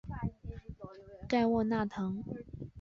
[1.29, 2.23] 盖沃纳滕。